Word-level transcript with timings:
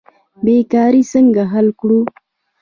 بیکاري 0.43 1.03
څنګه 1.11 1.43
حل 1.53 1.67
کړو؟ 1.79 1.99